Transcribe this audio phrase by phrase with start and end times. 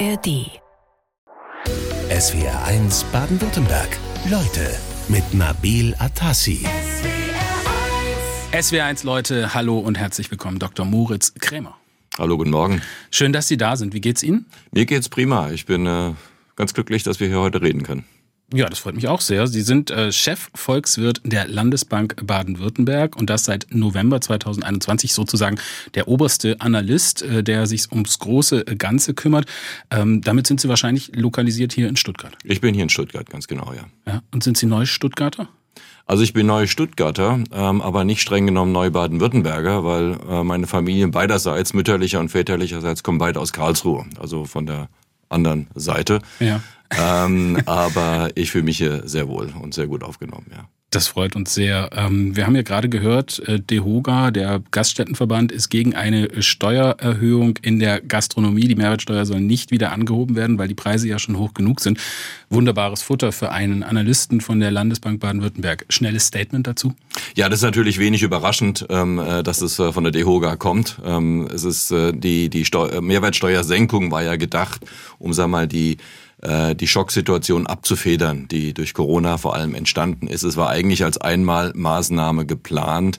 [0.00, 0.50] ARD.
[2.10, 3.88] SWR 1 Baden-Württemberg.
[4.28, 4.74] Leute
[5.08, 6.66] mit Nabil Atassi.
[8.52, 10.84] SWR1 Leute, hallo und herzlich willkommen, Dr.
[10.84, 11.76] Moritz Krämer.
[12.18, 12.82] Hallo, guten Morgen.
[13.10, 13.94] Schön, dass Sie da sind.
[13.94, 14.46] Wie geht's Ihnen?
[14.72, 15.50] Mir geht's prima.
[15.50, 16.14] Ich bin äh,
[16.56, 18.04] ganz glücklich, dass wir hier heute reden können.
[18.52, 19.46] Ja, das freut mich auch sehr.
[19.46, 25.58] Sie sind äh, Chef-Volkswirt der Landesbank Baden-Württemberg und das seit November 2021 sozusagen
[25.94, 29.46] der oberste Analyst, äh, der sich ums große Ganze kümmert.
[29.90, 32.36] Ähm, damit sind Sie wahrscheinlich lokalisiert hier in Stuttgart.
[32.44, 33.86] Ich bin hier in Stuttgart, ganz genau, ja.
[34.06, 34.22] ja.
[34.30, 35.48] Und sind Sie Neu-Stuttgarter?
[36.06, 41.72] Also ich bin Neu-Stuttgarter, ähm, aber nicht streng genommen Neu-Baden-Württemberger, weil äh, meine Familie beiderseits,
[41.72, 44.90] mütterlicher und väterlicherseits, kommen beide aus Karlsruhe, also von der
[45.30, 46.20] anderen Seite.
[46.40, 46.60] Ja.
[46.98, 50.68] Ähm, aber ich fühle mich hier sehr wohl und sehr gut aufgenommen, ja.
[50.94, 51.90] Das freut uns sehr.
[51.92, 57.80] Ähm, wir haben ja gerade gehört, äh, DEHOGA, der Gaststättenverband, ist gegen eine Steuererhöhung in
[57.80, 58.68] der Gastronomie.
[58.68, 61.98] Die Mehrwertsteuer soll nicht wieder angehoben werden, weil die Preise ja schon hoch genug sind.
[62.48, 65.84] Wunderbares Futter für einen Analysten von der Landesbank Baden-Württemberg.
[65.88, 66.94] Schnelles Statement dazu?
[67.34, 71.00] Ja, das ist natürlich wenig überraschend, ähm, äh, dass es äh, von der DEHOGA kommt.
[71.04, 72.64] Ähm, es ist die, die
[73.00, 74.80] Mehrwertsteuersenkung war ja gedacht,
[75.18, 75.96] um, sag mal, die
[76.44, 80.42] äh, die Schocksituation abzufedern, die durch Corona vor allem entstanden ist.
[80.42, 83.18] Es war eigentlich als Einmalmaßnahme geplant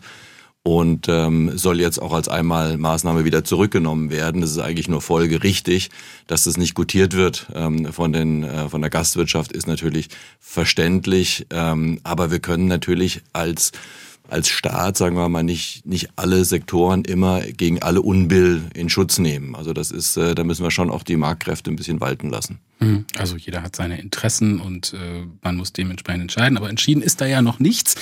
[0.63, 4.41] und ähm, soll jetzt auch als Einmalmaßnahme wieder zurückgenommen werden.
[4.41, 5.91] Das ist eigentlich nur folgerichtig,
[6.25, 11.45] dass das nicht gutiert wird ähm, von den äh, von der Gastwirtschaft ist natürlich verständlich,
[11.51, 13.73] ähm, aber wir können natürlich als
[14.27, 19.19] als Staat, sagen wir mal, nicht, nicht alle Sektoren immer gegen alle Unbill in Schutz
[19.19, 19.55] nehmen.
[19.55, 22.59] Also das ist, äh, da müssen wir schon auch die Marktkräfte ein bisschen walten lassen.
[22.79, 23.05] Mhm.
[23.17, 26.57] Also jeder hat seine Interessen und äh, man muss dementsprechend entscheiden.
[26.57, 27.95] Aber entschieden ist da ja noch nichts.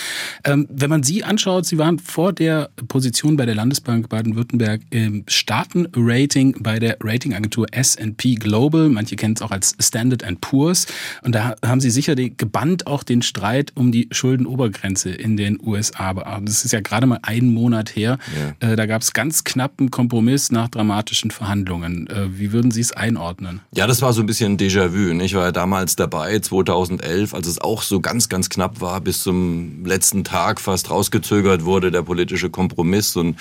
[0.44, 5.24] Ähm, wenn man Sie anschaut, Sie waren vor der Position bei der Landesbank Baden-Württemberg im
[5.28, 8.90] Staatenrating bei der Ratingagentur S&P Global.
[8.90, 10.88] Manche kennen es auch als Standard Poor's.
[11.22, 16.14] Und da haben Sie sicher gebannt auch den Streit um die Schuldenobergrenze in den USA.
[16.42, 18.18] Das ist ja gerade mal einen Monat her.
[18.62, 18.72] Ja.
[18.72, 22.08] Äh, da gab es ganz knappen Kompromiss nach dramatischen Verhandlungen.
[22.08, 23.62] Äh, wie würden Sie es einordnen?
[23.74, 25.12] Ja, das war so ein bisschen Déjà-vu.
[25.22, 29.22] Ich war ja damals dabei, 2011, als es auch so ganz, ganz knapp war, bis
[29.22, 33.18] zum letzten Tag fast rausgezögert wurde, der politische Kompromiss.
[33.18, 33.35] Und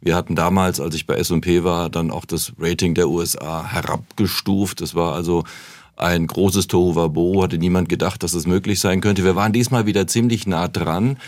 [0.00, 4.80] wir hatten damals, als ich bei S&P war, dann auch das Rating der USA herabgestuft.
[4.80, 5.44] Das war also
[5.96, 9.22] ein großes Tohuwabo, hatte niemand gedacht, dass es möglich sein könnte.
[9.22, 11.18] Wir waren diesmal wieder ziemlich nah dran.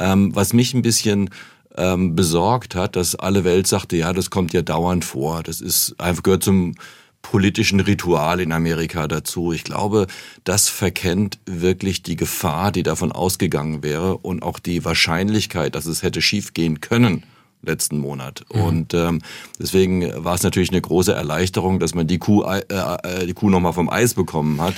[0.00, 1.30] Ähm, was mich ein bisschen
[1.76, 5.44] ähm, besorgt hat, dass alle Welt sagte, ja, das kommt ja dauernd vor.
[5.44, 6.74] Das ist einfach gehört zum
[7.22, 9.52] politischen Ritual in Amerika dazu.
[9.52, 10.06] Ich glaube,
[10.44, 16.02] das verkennt wirklich die Gefahr, die davon ausgegangen wäre und auch die Wahrscheinlichkeit, dass es
[16.02, 17.24] hätte schiefgehen können
[17.62, 18.44] letzten Monat.
[18.52, 18.60] Mhm.
[18.60, 19.20] Und ähm,
[19.58, 23.50] deswegen war es natürlich eine große Erleichterung, dass man die Kuh, äh, äh, die Kuh
[23.50, 24.74] nochmal vom Eis bekommen hat.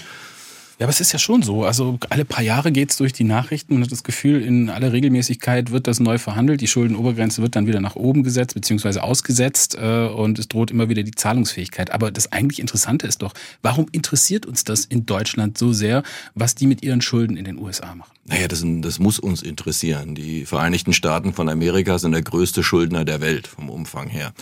[0.80, 1.64] Ja, aber es ist ja schon so.
[1.66, 5.72] Also alle paar Jahre geht's durch die Nachrichten und hat das Gefühl, in aller Regelmäßigkeit
[5.72, 6.62] wird das neu verhandelt.
[6.62, 10.88] Die Schuldenobergrenze wird dann wieder nach oben gesetzt beziehungsweise ausgesetzt äh, und es droht immer
[10.88, 11.90] wieder die Zahlungsfähigkeit.
[11.90, 16.02] Aber das eigentlich Interessante ist doch, warum interessiert uns das in Deutschland so sehr,
[16.34, 18.12] was die mit ihren Schulden in den USA machen?
[18.24, 20.14] Naja, das, das muss uns interessieren.
[20.14, 24.32] Die Vereinigten Staaten von Amerika sind der größte Schuldner der Welt vom Umfang her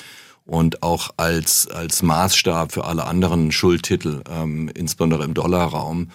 [0.49, 6.09] und auch als, als Maßstab für alle anderen Schuldtitel, ähm, insbesondere im Dollarraum,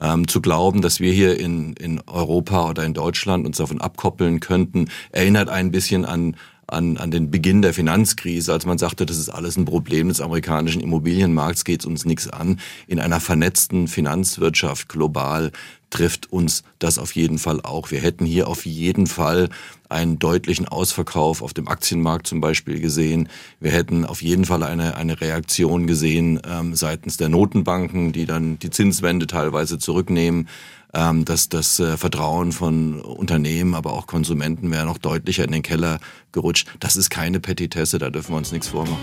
[0.00, 4.40] ähm, zu glauben, dass wir hier in, in Europa oder in Deutschland uns davon abkoppeln
[4.40, 6.36] könnten, erinnert ein bisschen an
[6.68, 10.20] an, an den Beginn der Finanzkrise, als man sagte, das ist alles ein Problem des
[10.20, 12.60] amerikanischen Immobilienmarkts, geht uns nichts an.
[12.86, 15.50] In einer vernetzten Finanzwirtschaft global
[15.90, 17.90] trifft uns das auf jeden Fall auch.
[17.90, 19.48] Wir hätten hier auf jeden Fall
[19.88, 23.28] einen deutlichen Ausverkauf auf dem Aktienmarkt zum Beispiel gesehen.
[23.58, 28.58] Wir hätten auf jeden Fall eine, eine Reaktion gesehen ähm, seitens der Notenbanken, die dann
[28.58, 30.48] die Zinswende teilweise zurücknehmen.
[30.94, 35.62] Ähm, dass das äh, Vertrauen von Unternehmen, aber auch Konsumenten wäre noch deutlicher in den
[35.62, 35.98] Keller
[36.32, 36.66] gerutscht.
[36.80, 38.96] Das ist keine Petitesse, da dürfen wir uns nichts vormachen.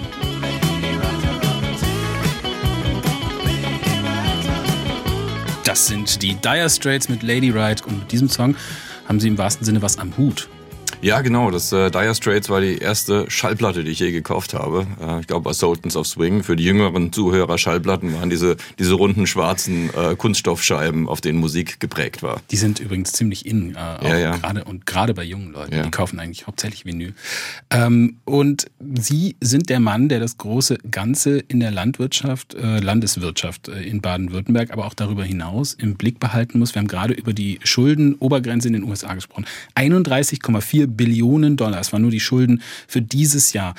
[5.64, 8.55] Das sind die Dire Straits mit Lady Ride und mit diesem Song
[9.08, 10.49] haben sie im wahrsten Sinne was am Hut.
[11.05, 11.52] Ja, genau.
[11.52, 14.87] Das äh, Dire Straits war die erste Schallplatte, die ich je gekauft habe.
[14.99, 16.41] Äh, ich glaube, bei Sultans of Swing.
[16.41, 21.79] Für die jüngeren Zuhörer Schallplatten waren diese, diese runden schwarzen äh, Kunststoffscheiben, auf denen Musik
[21.79, 22.41] geprägt war.
[22.49, 24.35] Die sind übrigens ziemlich in, äh, ja, ja.
[24.37, 25.75] gerade und gerade bei jungen Leuten.
[25.75, 25.84] Ja.
[25.84, 27.13] Die kaufen eigentlich hauptsächlich Vinyl.
[27.69, 33.67] Ähm, und Sie sind der Mann, der das große Ganze in der Landwirtschaft, äh, Landeswirtschaft
[33.67, 36.73] äh, in Baden-Württemberg, aber auch darüber hinaus im Blick behalten muss.
[36.73, 39.46] Wir haben gerade über die Schuldenobergrenze in den USA gesprochen.
[39.75, 41.79] 31,4 Billionen Dollar.
[41.79, 43.75] Es waren nur die Schulden für dieses Jahr.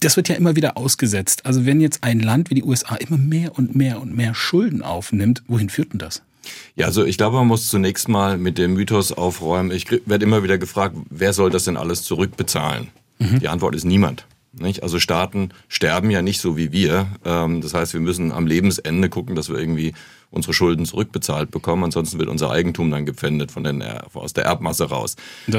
[0.00, 1.44] das wird ja immer wieder ausgesetzt.
[1.44, 4.82] Also wenn jetzt ein Land wie die USA immer mehr und mehr und mehr Schulden
[4.82, 6.22] aufnimmt, wohin führt denn das?
[6.76, 9.70] Ja, also ich glaube, man muss zunächst mal mit dem Mythos aufräumen.
[9.70, 12.88] Ich werde immer wieder gefragt, wer soll das denn alles zurückbezahlen?
[13.18, 13.40] Mhm.
[13.40, 14.26] Die Antwort ist niemand.
[14.58, 14.82] Nicht?
[14.82, 17.06] Also Staaten sterben ja nicht so wie wir.
[17.24, 19.92] Ähm, das heißt, wir müssen am Lebensende gucken, dass wir irgendwie
[20.30, 21.84] unsere Schulden zurückbezahlt bekommen.
[21.84, 23.82] Ansonsten wird unser Eigentum dann gepfändet von den,
[24.14, 25.16] aus der Erbmasse raus.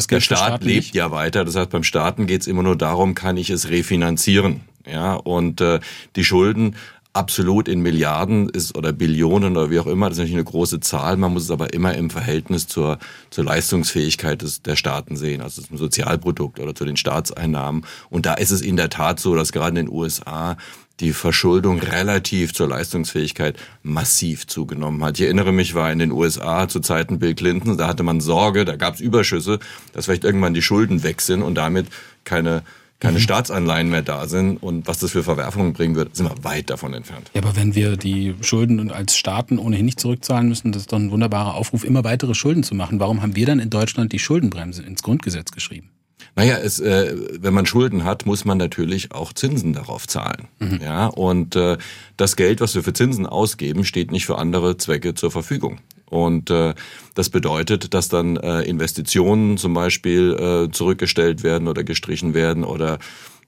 [0.08, 0.96] der Staat lebt nicht?
[0.96, 1.46] ja weiter.
[1.46, 4.62] Das heißt, beim Staaten geht es immer nur darum, kann ich es refinanzieren.
[4.90, 5.82] Ja, und äh,
[6.16, 6.76] die Schulden
[7.18, 10.80] absolut in Milliarden ist oder Billionen oder wie auch immer, das ist natürlich eine große
[10.80, 11.18] Zahl.
[11.18, 13.00] Man muss es aber immer im Verhältnis zur,
[13.32, 17.86] zur Leistungsfähigkeit des, der Staaten sehen, also zum Sozialprodukt oder zu den Staatseinnahmen.
[18.10, 20.58] Und da ist es in der Tat so, dass gerade in den USA
[21.00, 25.20] die Verschuldung relativ zur Leistungsfähigkeit massiv zugenommen hat.
[25.20, 28.66] Ich erinnere mich, war in den USA zu Zeiten Bill Clinton, da hatte man Sorge,
[28.66, 29.60] da gab es Überschüsse,
[29.94, 31.88] dass vielleicht irgendwann die Schulden weg sind und damit
[32.24, 32.64] keine
[33.00, 33.22] keine mhm.
[33.22, 36.94] Staatsanleihen mehr da sind und was das für Verwerfungen bringen wird, sind wir weit davon
[36.94, 37.30] entfernt.
[37.34, 40.98] Ja, aber wenn wir die Schulden als Staaten ohnehin nicht zurückzahlen müssen, das ist doch
[40.98, 43.00] ein wunderbarer Aufruf, immer weitere Schulden zu machen.
[43.00, 45.92] Warum haben wir dann in Deutschland die Schuldenbremse ins Grundgesetz geschrieben?
[46.36, 50.48] Naja, es, äh, wenn man Schulden hat, muss man natürlich auch Zinsen darauf zahlen.
[50.60, 50.80] Mhm.
[50.84, 51.78] Ja, und äh,
[52.16, 55.80] das Geld, was wir für Zinsen ausgeben, steht nicht für andere Zwecke zur Verfügung.
[56.10, 56.74] Und äh,
[57.16, 63.00] das bedeutet, dass dann äh, Investitionen zum Beispiel äh, zurückgestellt werden oder gestrichen werden oder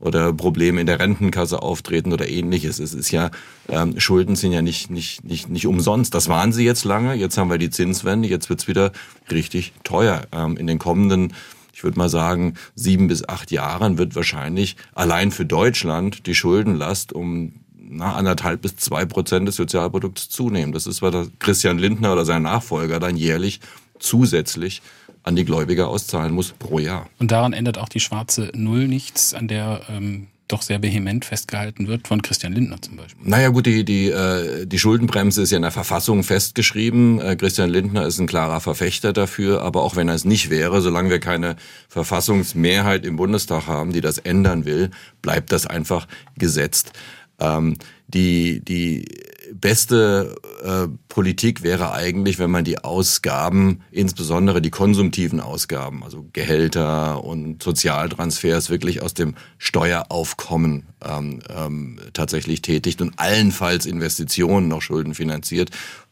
[0.02, 2.80] oder Probleme in der Rentenkasse auftreten oder ähnliches.
[2.80, 3.32] Es ist ja,
[3.68, 6.14] ähm, Schulden sind ja nicht, nicht, nicht, nicht umsonst.
[6.14, 8.94] Das waren sie jetzt lange, jetzt haben wir die Zinswende, jetzt wird's wieder
[9.30, 10.22] richtig teuer.
[10.32, 11.34] Ähm, in den kommenden
[11.80, 17.14] ich würde mal sagen, sieben bis acht Jahren wird wahrscheinlich allein für Deutschland die Schuldenlast
[17.14, 17.54] um
[17.90, 20.72] na, anderthalb bis zwei Prozent des Sozialprodukts zunehmen.
[20.74, 23.60] Das ist, was Christian Lindner oder sein Nachfolger dann jährlich
[23.98, 24.82] zusätzlich
[25.24, 27.10] an die Gläubiger auszahlen muss pro Jahr.
[27.20, 31.88] Und daran ändert auch die schwarze Null nichts, an der ähm, doch sehr vehement festgehalten
[31.88, 33.28] wird, von Christian Lindner zum Beispiel.
[33.28, 37.22] Naja gut, die, die, äh, die Schuldenbremse ist ja in der Verfassung festgeschrieben.
[37.22, 40.82] Äh, Christian Lindner ist ein klarer Verfechter dafür, aber auch wenn er es nicht wäre,
[40.82, 41.56] solange wir keine
[41.88, 44.90] Verfassungsmehrheit im Bundestag haben, die das ändern will,
[45.22, 46.08] bleibt das einfach
[46.38, 46.94] gesetzt.
[47.40, 47.76] Ähm,
[48.08, 49.06] die, die
[49.54, 57.24] beste äh, Politik wäre eigentlich, wenn man die Ausgaben, insbesondere die konsumtiven Ausgaben, also Gehälter
[57.24, 65.16] und Sozialtransfers, wirklich aus dem Steueraufkommen ähm, ähm, tatsächlich tätigt und allenfalls Investitionen noch Schulden
[65.16, 65.72] finanziert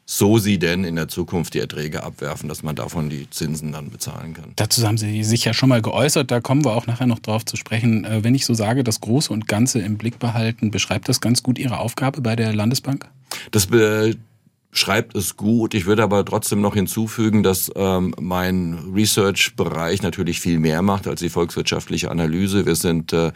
[0.09, 3.91] so sie denn in der Zukunft die Erträge abwerfen, dass man davon die Zinsen dann
[3.91, 4.53] bezahlen kann.
[4.55, 7.43] Dazu haben Sie sich ja schon mal geäußert, da kommen wir auch nachher noch drauf
[7.43, 8.05] zu sprechen.
[8.05, 11.43] Äh, wenn ich so sage, das Große und Ganze im Blick behalten, beschreibt das ganz
[11.43, 13.05] gut Ihre Aufgabe bei der Landesbank?
[13.51, 15.73] Das beschreibt es gut.
[15.73, 21.19] Ich würde aber trotzdem noch hinzufügen, dass ähm, mein Research-Bereich natürlich viel mehr macht als
[21.19, 22.65] die volkswirtschaftliche Analyse.
[22.65, 23.33] Wir sind äh,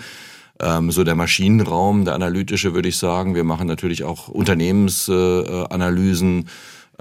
[0.62, 3.36] ähm, so der Maschinenraum, der analytische, würde ich sagen.
[3.36, 6.42] Wir machen natürlich auch Unternehmensanalysen.
[6.42, 6.46] Äh,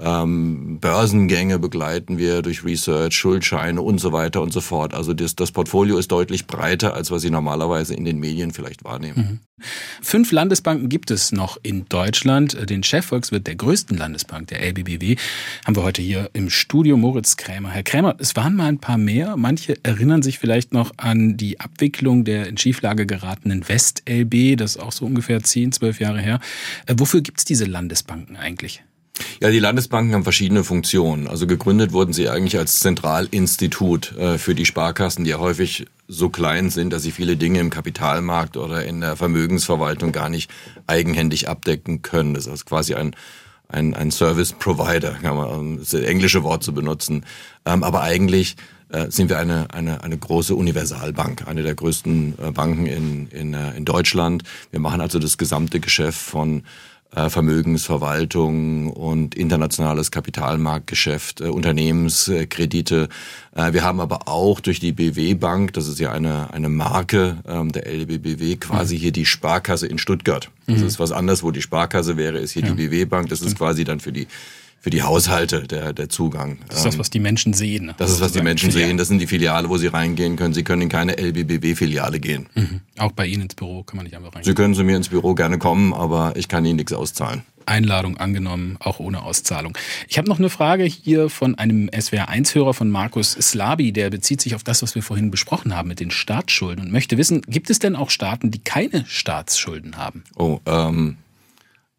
[0.03, 4.93] ähm, Börsengänge begleiten wir durch Research, Schuldscheine und so weiter und so fort.
[4.93, 8.83] Also das, das Portfolio ist deutlich breiter, als was Sie normalerweise in den Medien vielleicht
[8.83, 9.17] wahrnehmen.
[9.17, 9.65] Mhm.
[10.01, 12.69] Fünf Landesbanken gibt es noch in Deutschland.
[12.69, 15.17] Den Chefvolkswirt der größten Landesbank, der LBBW,
[15.65, 17.69] haben wir heute hier im Studio Moritz Krämer.
[17.69, 19.37] Herr Krämer, es waren mal ein paar mehr.
[19.37, 24.57] Manche erinnern sich vielleicht noch an die Abwicklung der in Schieflage geratenen West-LB.
[24.57, 26.39] Das ist auch so ungefähr zehn, zwölf Jahre her.
[26.87, 28.83] Äh, wofür gibt es diese Landesbanken eigentlich?
[29.41, 31.27] Ja, die Landesbanken haben verschiedene Funktionen.
[31.27, 36.29] Also gegründet wurden sie eigentlich als Zentralinstitut äh, für die Sparkassen, die ja häufig so
[36.29, 40.49] klein sind, dass sie viele Dinge im Kapitalmarkt oder in der Vermögensverwaltung gar nicht
[40.87, 42.33] eigenhändig abdecken können.
[42.33, 43.15] Das ist quasi ein
[43.71, 47.25] ein, ein Service Provider, kann man, um das englische Wort zu benutzen.
[47.65, 48.57] Ähm, aber eigentlich
[48.89, 53.53] äh, sind wir eine, eine, eine große Universalbank, eine der größten äh, Banken in, in,
[53.53, 54.43] in Deutschland.
[54.71, 56.63] Wir machen also das gesamte Geschäft von
[57.13, 63.09] Vermögensverwaltung und internationales Kapitalmarktgeschäft, äh, Unternehmenskredite.
[63.53, 67.37] Äh, wir haben aber auch durch die BW Bank, das ist ja eine, eine Marke
[67.45, 68.99] ähm, der LBBW, quasi mhm.
[68.99, 70.49] hier die Sparkasse in Stuttgart.
[70.67, 70.87] Das mhm.
[70.87, 72.69] ist was anderes, wo die Sparkasse wäre, ist hier ja.
[72.69, 73.27] die BW Bank.
[73.29, 74.27] Das ist quasi dann für die
[74.81, 76.57] für die Haushalte der, der Zugang.
[76.67, 77.85] Das ist das, was die Menschen sehen.
[77.85, 77.95] Ne?
[77.97, 78.97] Das ist, was die Menschen sehen.
[78.97, 80.55] Das sind die Filiale, wo sie reingehen können.
[80.55, 82.49] Sie können in keine LBBW-Filiale gehen.
[82.55, 82.81] Mhm.
[82.97, 84.43] Auch bei Ihnen ins Büro kann man nicht einfach reingehen.
[84.43, 87.43] Sie können zu mir ins Büro gerne kommen, aber ich kann Ihnen nichts auszahlen.
[87.67, 89.77] Einladung angenommen, auch ohne Auszahlung.
[90.07, 94.55] Ich habe noch eine Frage hier von einem SWR1-Hörer von Markus Slabi, der bezieht sich
[94.55, 97.77] auf das, was wir vorhin besprochen haben mit den Staatsschulden und möchte wissen, gibt es
[97.77, 100.23] denn auch Staaten, die keine Staatsschulden haben?
[100.35, 101.17] Oh, ähm,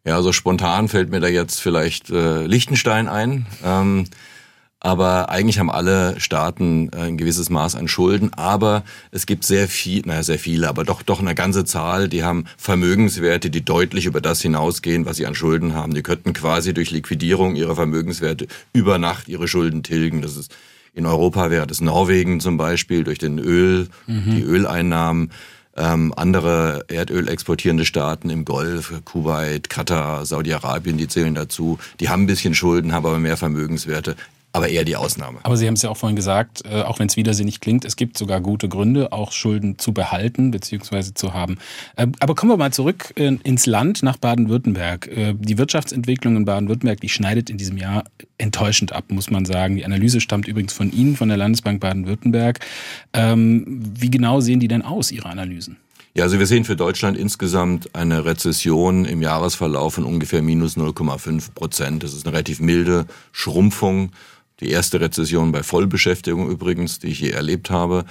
[0.05, 3.45] ja, so spontan fällt mir da jetzt vielleicht äh, Liechtenstein ein.
[3.63, 4.05] Ähm,
[4.85, 8.33] Aber eigentlich haben alle Staaten äh, ein gewisses Maß an Schulden.
[8.33, 12.25] Aber es gibt sehr viel, naja, sehr viele, aber doch, doch eine ganze Zahl, die
[12.25, 15.93] haben Vermögenswerte, die deutlich über das hinausgehen, was sie an Schulden haben.
[15.93, 20.21] Die könnten quasi durch Liquidierung ihrer Vermögenswerte über Nacht ihre Schulden tilgen.
[20.21, 20.53] Das ist
[20.93, 24.35] in Europa wäre das Norwegen zum Beispiel durch den Öl, mhm.
[24.35, 25.31] die Öleinnahmen.
[25.75, 31.79] Ähm, andere Erdöl exportierende Staaten im Golf, Kuwait, Katar, Saudi-Arabien, die zählen dazu.
[31.99, 34.15] Die haben ein bisschen Schulden, haben aber mehr Vermögenswerte
[34.53, 35.39] aber eher die Ausnahme.
[35.41, 37.95] Aber Sie haben es ja auch vorhin gesagt, äh, auch wenn es widersinnig klingt, es
[37.95, 41.15] gibt sogar gute Gründe, auch Schulden zu behalten bzw.
[41.15, 41.57] zu haben.
[41.97, 45.07] Ähm, aber kommen wir mal zurück äh, ins Land nach Baden-Württemberg.
[45.07, 48.03] Äh, die Wirtschaftsentwicklung in Baden-Württemberg, die schneidet in diesem Jahr
[48.37, 49.75] enttäuschend ab, muss man sagen.
[49.75, 52.59] Die Analyse stammt übrigens von Ihnen, von der Landesbank Baden-Württemberg.
[53.13, 55.77] Ähm, wie genau sehen die denn aus, Ihre Analysen?
[56.15, 61.53] Ja, also wir sehen für Deutschland insgesamt eine Rezession im Jahresverlauf von ungefähr minus 0,5
[61.55, 62.03] Prozent.
[62.03, 64.11] Das ist eine relativ milde Schrumpfung
[64.63, 68.05] die erste Rezession bei Vollbeschäftigung übrigens, die ich je erlebt habe.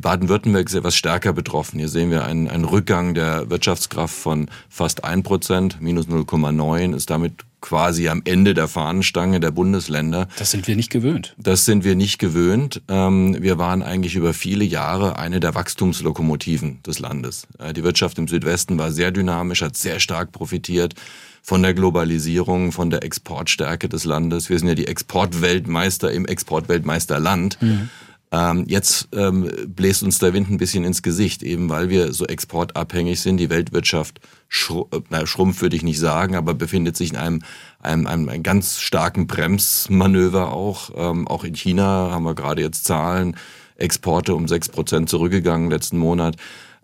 [0.00, 1.78] Baden-Württemberg ist etwas stärker betroffen.
[1.78, 7.10] Hier sehen wir einen, einen Rückgang der Wirtschaftskraft von fast ein Prozent, minus 0,9, ist
[7.10, 10.28] damit quasi am Ende der Fahnenstange der Bundesländer.
[10.38, 11.34] Das sind wir nicht gewöhnt.
[11.38, 12.82] Das sind wir nicht gewöhnt.
[12.88, 17.46] Ähm, wir waren eigentlich über viele Jahre eine der Wachstumslokomotiven des Landes.
[17.58, 20.94] Äh, die Wirtschaft im Südwesten war sehr dynamisch, hat sehr stark profitiert
[21.42, 24.48] von der Globalisierung, von der Exportstärke des Landes.
[24.48, 27.60] Wir sind ja die Exportweltmeister im Exportweltmeisterland.
[27.60, 27.90] Mhm.
[28.30, 32.24] Ähm, jetzt ähm, bläst uns der Wind ein bisschen ins Gesicht, eben weil wir so
[32.24, 33.36] exportabhängig sind.
[33.36, 37.42] Die Weltwirtschaft schru äh, na, schrumpft, würde ich nicht sagen, aber befindet sich in einem,
[37.80, 40.90] einem, einem, einem ganz starken Bremsmanöver auch.
[40.96, 43.36] Ähm, auch in China haben wir gerade jetzt Zahlen,
[43.76, 46.36] Exporte um sechs Prozent zurückgegangen letzten Monat.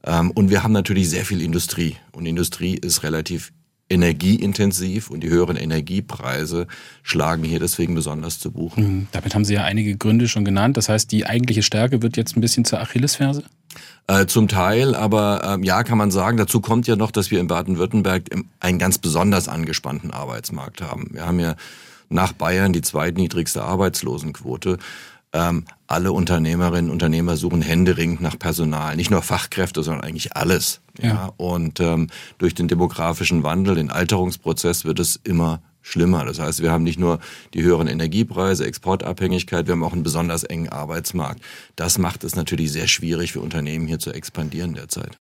[0.05, 1.97] Ähm, und wir haben natürlich sehr viel Industrie.
[2.13, 3.53] Und Industrie ist relativ
[3.91, 6.67] energieintensiv und die höheren Energiepreise
[7.03, 8.85] schlagen hier deswegen besonders zu Buchen.
[8.85, 9.07] Mhm.
[9.13, 10.77] Damit haben Sie ja einige Gründe schon genannt.
[10.77, 13.45] Das heißt, die eigentliche Stärke wird jetzt ein bisschen zur Achillesferse?
[14.07, 16.37] Äh, zum Teil, aber ähm, ja, kann man sagen.
[16.37, 18.25] Dazu kommt ja noch, dass wir in Baden-Württemberg
[18.61, 21.09] einen ganz besonders angespannten Arbeitsmarkt haben.
[21.13, 21.57] Wir haben ja
[22.09, 24.79] nach Bayern die zweitniedrigste Arbeitslosenquote.
[25.33, 28.97] Ähm, alle Unternehmerinnen und Unternehmer suchen händeringend nach Personal.
[28.97, 30.81] Nicht nur Fachkräfte, sondern eigentlich alles.
[30.99, 31.09] Ja.
[31.09, 31.33] ja.
[31.37, 32.09] Und ähm,
[32.39, 36.25] durch den demografischen Wandel, den Alterungsprozess wird es immer schlimmer.
[36.25, 37.19] Das heißt, wir haben nicht nur
[37.55, 41.41] die höheren Energiepreise, Exportabhängigkeit, wir haben auch einen besonders engen Arbeitsmarkt.
[41.77, 45.19] Das macht es natürlich sehr schwierig für Unternehmen hier zu expandieren derzeit.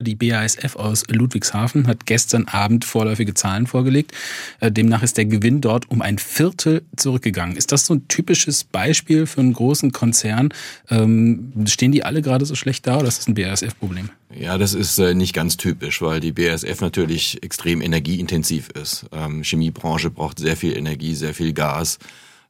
[0.00, 4.12] Die BASF aus Ludwigshafen hat gestern Abend vorläufige Zahlen vorgelegt.
[4.60, 7.56] Äh, demnach ist der Gewinn dort um ein Viertel zurückgegangen.
[7.56, 10.50] Ist das so ein typisches Beispiel für einen großen Konzern?
[10.90, 14.10] Ähm, stehen die alle gerade so schlecht da oder ist das ein BASF-Problem?
[14.34, 19.06] Ja, das ist äh, nicht ganz typisch, weil die BASF natürlich extrem energieintensiv ist.
[19.12, 21.98] Ähm, Chemiebranche braucht sehr viel Energie, sehr viel Gas.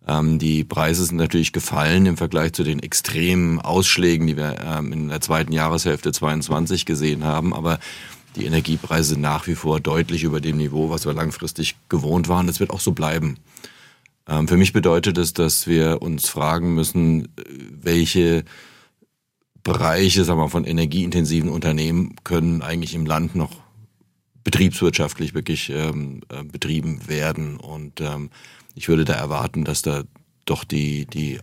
[0.06, 4.92] Ähm, die Preise sind natürlich gefallen im Vergleich zu den extremen Ausschlägen, die wir ähm,
[4.92, 7.54] in der zweiten Jahreshälfte 22 gesehen haben.
[7.54, 7.78] Aber
[8.36, 12.46] die Energiepreise sind nach wie vor deutlich über dem Niveau, was wir langfristig gewohnt waren.
[12.46, 13.38] Das wird auch so bleiben.
[14.28, 17.28] Ähm, für mich bedeutet es, dass wir uns fragen müssen,
[17.70, 18.44] welche
[19.62, 23.62] Bereiche sagen wir, von energieintensiven Unternehmen können eigentlich im Land noch
[24.44, 27.58] betriebswirtschaftlich wirklich ähm, äh, betrieben werden.
[27.58, 28.30] Und ähm,
[28.74, 30.04] ich würde da erwarten, dass da
[30.44, 31.38] doch die, die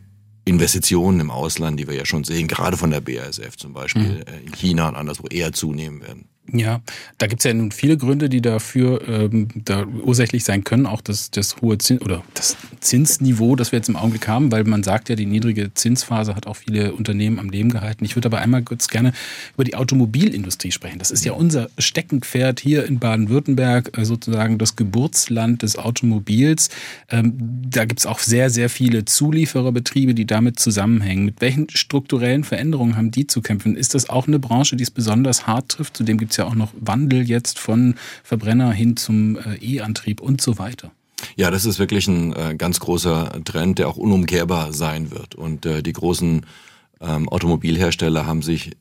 [0.45, 4.47] Investitionen im Ausland, die wir ja schon sehen, gerade von der BASF zum Beispiel, mhm.
[4.47, 6.27] in China und anderswo eher zunehmen werden.
[6.53, 6.81] Ja,
[7.17, 10.85] da gibt es ja nun viele Gründe, die dafür ähm, da ursächlich sein können.
[10.85, 14.63] Auch das, das hohe Zins oder das Zinsniveau, das wir jetzt im Augenblick haben, weil
[14.63, 18.05] man sagt ja, die niedrige Zinsphase hat auch viele Unternehmen am Leben gehalten.
[18.05, 19.13] Ich würde aber einmal kurz gerne
[19.55, 20.99] über die Automobilindustrie sprechen.
[20.99, 26.69] Das ist ja unser Steckenpferd hier in Baden-Württemberg, äh, sozusagen das Geburtsland des Automobils.
[27.09, 27.33] Ähm,
[27.69, 31.25] da gibt es auch sehr, sehr viele Zuliefererbetriebe, die damit zusammenhängen.
[31.25, 33.75] Mit welchen strukturellen Veränderungen haben die zu kämpfen?
[33.75, 35.97] Ist das auch eine Branche, die es besonders hart trifft?
[35.97, 40.41] Zudem gibt es ja auch noch Wandel jetzt von Verbrenner hin zum äh, E-Antrieb und
[40.41, 40.91] so weiter.
[41.35, 45.35] Ja, das ist wirklich ein äh, ganz großer Trend, der auch unumkehrbar sein wird.
[45.35, 46.45] Und äh, die großen
[47.01, 48.71] ähm, Automobilhersteller haben sich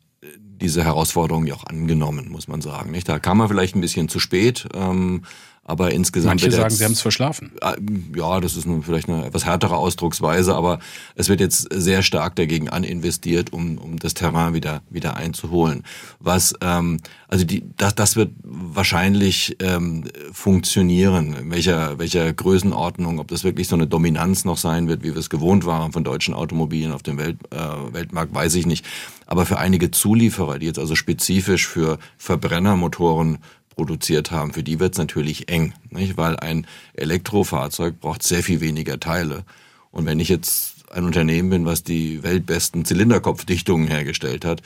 [0.61, 2.97] diese Herausforderung ja auch angenommen, muss man sagen.
[3.05, 4.67] Da kam man vielleicht ein bisschen zu spät.
[4.75, 5.23] Ähm,
[5.69, 6.41] aber insgesamt.
[6.41, 7.53] Manche sagen, sie haben es verschlafen.
[7.61, 7.77] Ah,
[8.17, 10.79] ja, das ist nun vielleicht eine etwas härtere Ausdrucksweise, aber
[11.15, 15.85] es wird jetzt sehr stark dagegen aninvestiert, um, um das Terrain wieder, wieder einzuholen.
[16.21, 21.35] Was, ähm, also die, das, das wird wahrscheinlich ähm, funktionieren.
[21.35, 25.19] In welcher, welcher Größenordnung, ob das wirklich so eine Dominanz noch sein wird, wie wir
[25.19, 28.87] es gewohnt waren von deutschen Automobilen auf dem Welt, äh, Weltmarkt, weiß ich nicht.
[29.27, 33.37] Aber für einige Zulieferer, die jetzt also spezifisch für Verbrennermotoren
[33.78, 36.16] produziert haben, für die wird es natürlich eng, nicht?
[36.16, 39.44] weil ein Elektrofahrzeug braucht sehr viel weniger Teile.
[39.92, 44.62] Und wenn ich jetzt ein Unternehmen bin, was die weltbesten Zylinderkopfdichtungen hergestellt hat,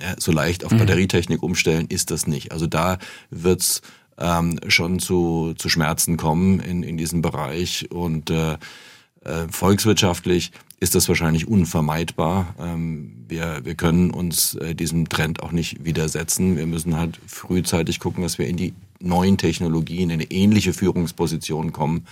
[0.00, 0.78] ja, so leicht auf mhm.
[0.78, 2.50] Batterietechnik umstellen ist das nicht.
[2.50, 3.82] Also da wird's
[4.16, 7.90] ähm, schon zu, zu Schmerzen kommen in, in diesem Bereich.
[7.90, 8.56] Und äh,
[9.24, 10.52] äh, volkswirtschaftlich
[10.84, 12.54] ist das wahrscheinlich unvermeidbar.
[12.60, 16.58] Ähm, wir, wir können uns äh, diesem Trend auch nicht widersetzen.
[16.58, 21.72] Wir müssen halt frühzeitig gucken, dass wir in die neuen Technologien, in eine ähnliche Führungsposition
[21.72, 22.06] kommen,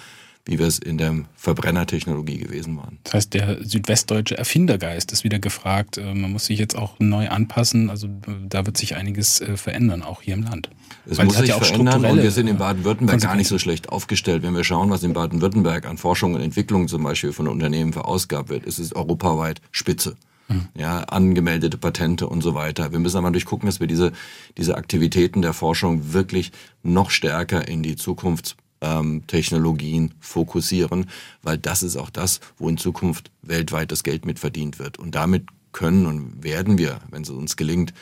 [0.44, 2.98] wie wir es in der Verbrennertechnologie gewesen waren.
[3.04, 5.98] Das heißt, der südwestdeutsche Erfindergeist ist wieder gefragt.
[5.98, 7.90] Äh, man muss sich jetzt auch neu anpassen.
[7.90, 8.08] Also
[8.48, 10.70] da wird sich einiges äh, verändern, auch hier im Land.
[11.06, 13.88] Es Weil muss sich ja verändern und wir sind in Baden-Württemberg gar nicht so schlecht
[13.88, 14.42] aufgestellt.
[14.42, 18.48] Wenn wir schauen, was in Baden-Württemberg an Forschung und Entwicklung zum Beispiel von Unternehmen verausgabt
[18.48, 20.16] wird, ist es europaweit spitze
[20.48, 20.68] hm.
[20.74, 22.92] ja, angemeldete Patente und so weiter.
[22.92, 24.12] Wir müssen aber durchgucken, dass wir diese,
[24.58, 31.06] diese Aktivitäten der Forschung wirklich noch stärker in die Zukunfts ähm, Technologien fokussieren,
[31.42, 34.98] weil das ist auch das, wo in Zukunft weltweit das Geld mit verdient wird.
[34.98, 37.94] Und damit können und werden wir, wenn es uns gelingt,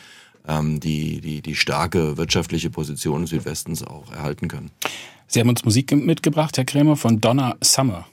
[0.48, 4.70] ähm, die, die, die starke wirtschaftliche Position Südwestens auch erhalten können.
[5.26, 8.06] Sie haben uns Musik mitgebracht, Herr Krämer, von Donna Summer.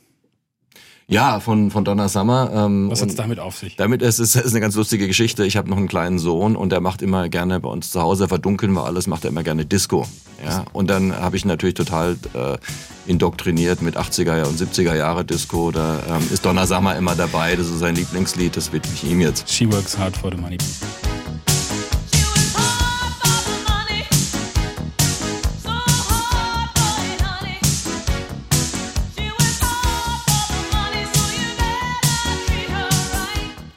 [1.10, 2.52] Ja, von, von Donna Summer.
[2.54, 3.78] Ähm, Was hat's damit auf sich?
[3.78, 5.46] Damit ist es ist eine ganz lustige Geschichte.
[5.46, 8.28] Ich habe noch einen kleinen Sohn und der macht immer gerne bei uns zu Hause,
[8.28, 10.06] verdunkeln wir alles, macht er immer gerne Disco.
[10.44, 10.66] Ja?
[10.74, 12.58] Und dann habe ich natürlich total äh,
[13.06, 15.72] indoktriniert mit 80er und 70er Jahre Disco.
[15.72, 17.56] Da ähm, ist Donna Summer immer dabei.
[17.56, 19.50] Das ist sein Lieblingslied, das widme ich ihm jetzt.
[19.50, 20.58] She works hard for the money.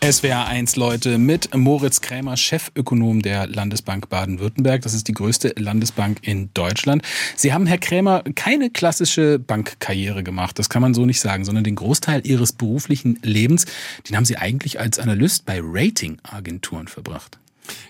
[0.02, 4.80] SWR 1 Leute mit Moritz Krämer, Chefökonom der Landesbank Baden-Württemberg.
[4.80, 7.02] Das ist die größte Landesbank in Deutschland.
[7.36, 10.58] Sie haben, Herr Krämer, keine klassische Bankkarriere gemacht.
[10.58, 13.66] Das kann man so nicht sagen, sondern den Großteil Ihres beruflichen Lebens,
[14.08, 17.38] den haben Sie eigentlich als Analyst bei Ratingagenturen verbracht.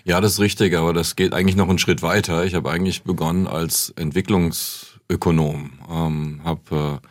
[0.03, 2.43] Ja, das ist richtig, aber das geht eigentlich noch einen Schritt weiter.
[2.43, 7.07] Ich habe eigentlich begonnen als Entwicklungsökonom, ähm, habe äh,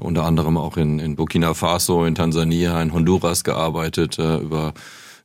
[0.00, 4.74] unter anderem auch in, in Burkina Faso, in Tansania, in Honduras gearbeitet äh, über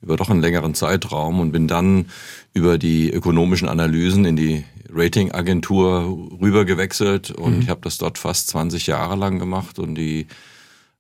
[0.04, 2.08] über doch einen längeren Zeitraum und bin dann
[2.54, 7.62] über die ökonomischen Analysen in die Ratingagentur rübergewechselt und mhm.
[7.62, 10.28] ich habe das dort fast 20 Jahre lang gemacht und die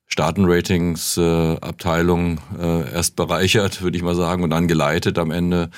[0.07, 5.71] Staatenratings-Abteilung äh, erst bereichert, würde ich mal sagen, und dann geleitet am Ende.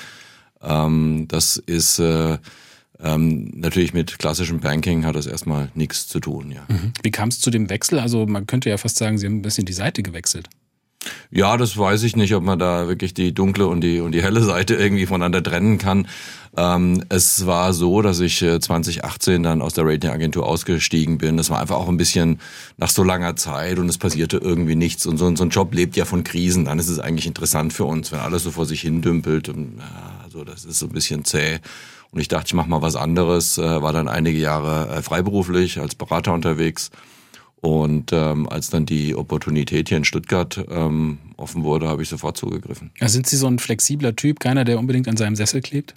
[0.61, 2.39] Ähm, das ist äh,
[3.01, 6.65] ähm, natürlich mit klassischem Banking hat das erstmal nichts zu tun, ja.
[6.67, 6.93] Mhm.
[7.03, 7.99] Wie kam es zu dem Wechsel?
[7.99, 10.49] Also man könnte ja fast sagen, Sie haben ein bisschen die Seite gewechselt.
[11.29, 14.23] Ja, das weiß ich nicht, ob man da wirklich die dunkle und die und die
[14.23, 16.07] helle Seite irgendwie voneinander trennen kann.
[16.57, 21.37] Ähm, es war so, dass ich 2018 äh, dann aus der Ratingagentur ausgestiegen bin.
[21.37, 22.39] Das war einfach auch ein bisschen
[22.77, 25.05] nach so langer Zeit und es passierte irgendwie nichts.
[25.05, 26.65] Und so, so ein Job lebt ja von Krisen.
[26.65, 29.49] Dann ist es eigentlich interessant für uns, wenn alles so vor sich hin dümpelt.
[29.49, 31.59] Und, ja, also das ist so ein bisschen zäh.
[32.15, 33.59] Und ich dachte, ich mache mal was anderes.
[33.59, 36.89] Äh, war dann einige Jahre äh, freiberuflich als Berater unterwegs
[37.65, 42.37] und ähm, als dann die Opportunität hier in Stuttgart ähm, offen wurde, habe ich sofort
[42.37, 42.91] zugegriffen.
[42.99, 45.95] Ja, sind Sie so ein flexibler Typ, keiner, der unbedingt an seinem Sessel klebt?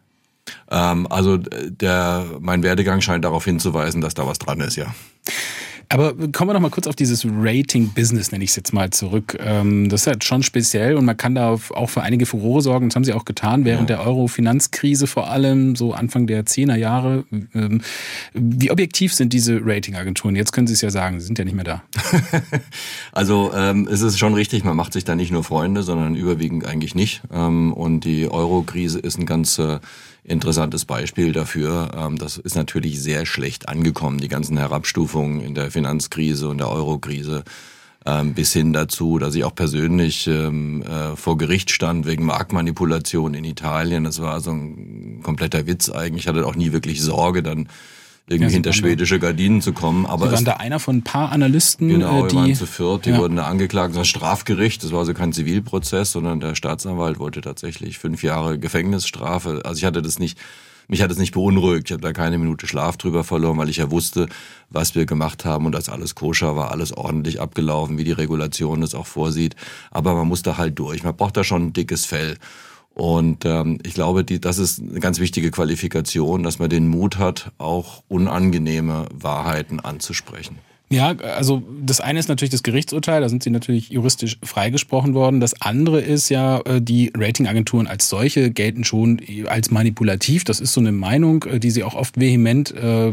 [0.71, 4.95] Ähm, also der, mein Werdegang scheint darauf hinzuweisen, dass da was dran ist, ja.
[5.91, 9.39] Aber kommen wir noch mal kurz auf dieses Rating-Business, nenne ich es jetzt mal, zurück.
[9.41, 12.89] Ähm, das ist halt schon speziell und man kann da auch für einige Furore sorgen.
[12.89, 13.97] Das haben sie auch getan während ja.
[13.97, 17.25] der Euro-Finanzkrise vor allem, so Anfang der 10er Jahre.
[17.55, 17.81] Ähm,
[18.35, 20.37] wie objektiv sind diese Ratingagenturen?
[20.37, 21.83] Jetzt können Sie es ja sagen, sie sind ja nicht mehr da.
[23.13, 26.67] also ähm, es ist schon richtig, man macht sich da nicht nur Freunde, sondern überwiegend
[26.67, 27.23] eigentlich nicht.
[27.33, 29.79] Ähm, und die Euro-Krise ist ein ganz äh,
[30.29, 31.91] interessantes Beispiel dafür.
[31.97, 36.71] Ähm, das ist natürlich sehr schlecht angekommen, die ganzen Herabstufungen in der Finanzkrise und der
[36.71, 37.45] Eurokrise
[38.07, 43.35] ähm, bis hin dazu, dass ich auch persönlich ähm, äh, vor Gericht stand wegen Marktmanipulation
[43.35, 44.05] in Italien.
[44.05, 46.25] Das war so ein kompletter Witz eigentlich.
[46.25, 47.69] Ich hatte auch nie wirklich Sorge, dann
[48.29, 50.07] irgendwie ja, hinter schwedische Gardinen zu kommen.
[50.07, 52.67] Aber Sie waren da einer von ein paar Analysten, genau, äh, die wir waren zu
[52.67, 53.19] viert, die ja.
[53.19, 53.91] wurden da angeklagt.
[53.91, 58.59] Das war Strafgericht, das war also kein Zivilprozess, sondern der Staatsanwalt wollte tatsächlich fünf Jahre
[58.59, 59.63] Gefängnisstrafe.
[59.65, 60.39] Also ich hatte das nicht,
[60.89, 61.89] mich hat es nicht beunruhigt.
[61.89, 64.29] Ich habe da keine Minute Schlaf drüber verloren, weil ich ja wusste,
[64.69, 68.83] was wir gemacht haben und dass alles koscher war, alles ordentlich abgelaufen, wie die Regulation
[68.83, 69.57] das auch vorsieht.
[69.91, 71.03] Aber man muss da halt durch.
[71.03, 72.37] Man braucht da schon ein dickes Fell.
[72.99, 77.17] Und ähm, ich glaube, die, das ist eine ganz wichtige Qualifikation, dass man den Mut
[77.17, 80.59] hat, auch unangenehme Wahrheiten anzusprechen.
[80.91, 85.39] Ja, also das eine ist natürlich das Gerichtsurteil, da sind sie natürlich juristisch freigesprochen worden.
[85.39, 90.45] Das andere ist ja, äh, die Ratingagenturen als solche gelten schon als manipulativ.
[90.45, 93.13] Das ist so eine Meinung, äh, die sie auch oft vehement äh,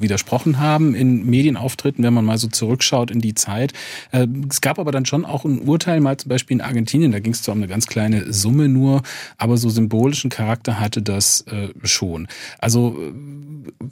[0.00, 3.72] widersprochen haben in Medienauftritten, wenn man mal so zurückschaut in die Zeit.
[4.12, 7.18] Äh, es gab aber dann schon auch ein Urteil, mal zum Beispiel in Argentinien, da
[7.18, 9.02] ging es zwar um eine ganz kleine Summe nur,
[9.38, 12.28] aber so symbolischen Charakter hatte das äh, schon.
[12.60, 12.96] Also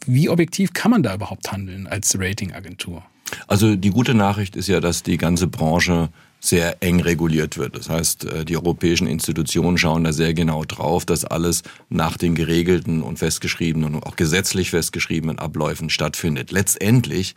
[0.06, 2.99] wie objektiv kann man da überhaupt handeln als Ratingagentur?
[3.46, 6.08] Also die gute Nachricht ist ja, dass die ganze Branche
[6.40, 7.76] sehr eng reguliert wird.
[7.76, 12.34] Das heißt, äh, die europäischen Institutionen schauen da sehr genau drauf, dass alles nach den
[12.34, 16.50] geregelten und festgeschriebenen und auch gesetzlich festgeschriebenen Abläufen stattfindet.
[16.50, 17.34] Letztendlich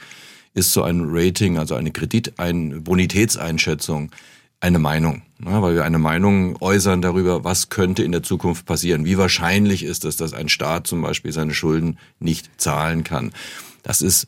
[0.54, 4.12] ist so ein Rating, also eine Kredit, eine Bonitätseinschätzung,
[4.62, 9.04] eine Meinung, ne, weil wir eine Meinung äußern darüber, was könnte in der Zukunft passieren.
[9.04, 13.34] Wie wahrscheinlich ist es, dass ein Staat zum Beispiel seine Schulden nicht zahlen kann.
[13.82, 14.28] Das ist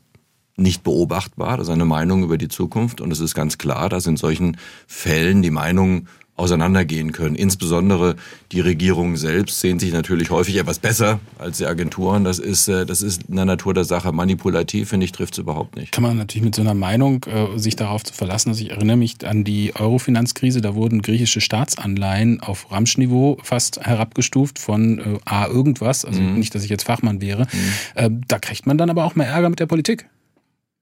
[0.58, 4.08] nicht beobachtbar, das ist eine Meinung über die Zukunft und es ist ganz klar, dass
[4.08, 7.36] in solchen Fällen die Meinungen auseinandergehen können.
[7.36, 8.16] Insbesondere
[8.52, 12.26] die Regierungen selbst sehen sich natürlich häufig etwas besser als die Agenturen.
[12.26, 15.40] Das ist, äh, das ist in der Natur der Sache manipulativ, finde ich, trifft es
[15.40, 15.94] überhaupt nicht.
[15.94, 18.50] Kann man natürlich mit so einer Meinung äh, sich darauf zu verlassen.
[18.50, 24.60] Also ich erinnere mich an die Euro-Finanzkrise, da wurden griechische Staatsanleihen auf Ramschniveau fast herabgestuft
[24.60, 26.38] von äh, A irgendwas, also mhm.
[26.38, 27.44] nicht, dass ich jetzt Fachmann wäre.
[27.44, 27.60] Mhm.
[27.96, 30.06] Äh, da kriegt man dann aber auch mehr Ärger mit der Politik.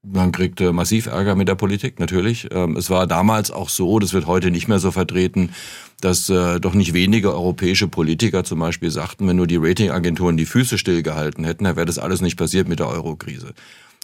[0.04, 2.48] Man kriegt äh, massiv Ärger mit der Politik, natürlich.
[2.52, 5.50] Ähm, es war damals auch so, das wird heute nicht mehr so vertreten,
[6.00, 10.44] dass äh, doch nicht wenige europäische Politiker zum Beispiel sagten, wenn nur die Ratingagenturen die
[10.46, 13.54] Füße stillgehalten hätten, dann wäre das alles nicht passiert mit der Eurokrise.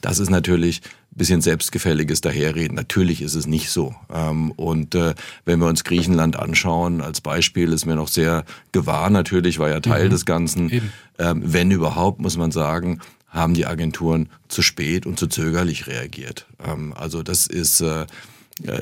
[0.01, 0.81] Das ist natürlich
[1.13, 2.75] ein bisschen selbstgefälliges Daherreden.
[2.75, 3.95] Natürlich ist es nicht so.
[4.13, 9.11] Ähm, und äh, wenn wir uns Griechenland anschauen, als Beispiel ist mir noch sehr gewahr,
[9.11, 10.11] natürlich war ja Teil mhm.
[10.11, 10.91] des Ganzen.
[11.19, 16.47] Ähm, wenn überhaupt, muss man sagen, haben die Agenturen zu spät und zu zögerlich reagiert.
[16.65, 18.07] Ähm, also das ist, äh,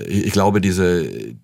[0.07, 1.35] ich glaube, diese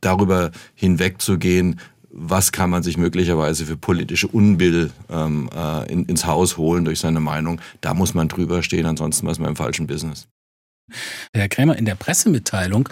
[0.00, 6.84] darüber hinwegzugehen, was kann man sich möglicherweise für politische Unbill ähm, äh, ins Haus holen
[6.84, 10.26] durch seine Meinung, da muss man drüber stehen, ansonsten ist man im falschen Business.
[11.34, 12.88] Herr Krämer, in der Pressemitteilung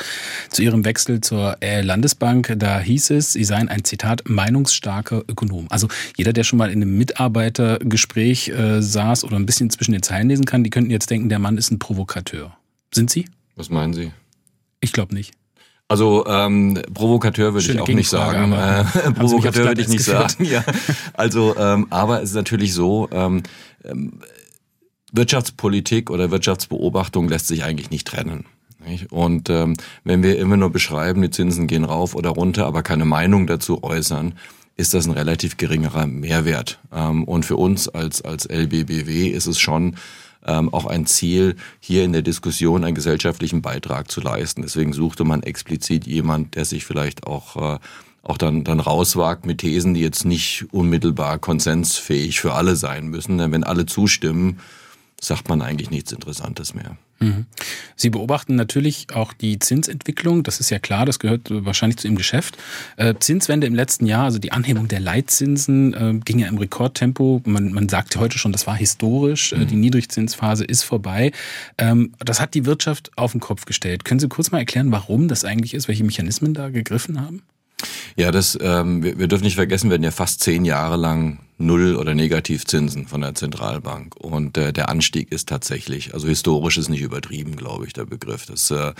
[0.51, 5.67] zu Ihrem Wechsel zur Landesbank, da hieß es, Sie seien ein Zitat meinungsstarker Ökonom.
[5.71, 10.03] Also jeder, der schon mal in einem Mitarbeitergespräch äh, saß oder ein bisschen zwischen den
[10.03, 12.57] Zeilen lesen kann, die könnten jetzt denken, der Mann ist ein Provokateur.
[12.93, 13.27] Sind Sie?
[13.57, 14.13] Was meinen Sie?
[14.81, 15.35] Ich glaube nicht.
[15.89, 18.53] Also ähm, Provokateur würde ich auch nicht sagen.
[18.53, 20.33] Äh, Provokateur würde ich nicht geführt.
[20.33, 20.45] sagen.
[20.45, 20.63] Ja.
[21.15, 23.09] Also, ähm, aber es ist natürlich so.
[23.11, 23.43] Ähm,
[23.85, 24.21] ähm
[25.13, 28.45] Wirtschaftspolitik oder Wirtschaftsbeobachtung lässt sich eigentlich nicht trennen.
[29.11, 33.05] Und ähm, wenn wir immer nur beschreiben, die Zinsen gehen rauf oder runter, aber keine
[33.05, 34.35] Meinung dazu äußern,
[34.77, 36.79] ist das ein relativ geringerer Mehrwert.
[36.93, 39.97] Ähm, und für uns als, als LBBW ist es schon
[40.47, 44.63] ähm, auch ein Ziel, hier in der Diskussion einen gesellschaftlichen Beitrag zu leisten.
[44.63, 47.79] Deswegen suchte man explizit jemand, der sich vielleicht auch äh,
[48.23, 53.39] auch dann, dann rauswagt mit Thesen, die jetzt nicht unmittelbar konsensfähig für alle sein müssen.
[53.39, 54.59] Denn wenn alle zustimmen,
[55.21, 56.97] sagt man eigentlich nichts Interessantes mehr.
[57.21, 57.47] Mhm.
[57.97, 62.17] Sie beobachten natürlich auch die Zinsentwicklung, das ist ja klar, das gehört wahrscheinlich zu Ihrem
[62.17, 62.57] Geschäft.
[62.97, 67.43] Äh, Zinswende im letzten Jahr, also die Anhebung der Leitzinsen, äh, ging ja im Rekordtempo.
[67.45, 69.67] Man, man sagt heute schon, das war historisch, äh, mhm.
[69.67, 71.33] die Niedrigzinsphase ist vorbei.
[71.77, 74.05] Ähm, das hat die Wirtschaft auf den Kopf gestellt.
[74.05, 77.43] Können Sie kurz mal erklären, warum das eigentlich ist, welche Mechanismen da gegriffen haben?
[78.17, 81.41] Ja, das, ähm, wir, wir dürfen nicht vergessen, wir hatten ja fast zehn Jahre lang
[81.59, 84.17] Null- oder Negativzinsen von der Zentralbank.
[84.17, 88.47] Und äh, der Anstieg ist tatsächlich, also historisch ist nicht übertrieben, glaube ich, der Begriff.
[88.47, 88.93] Das, äh,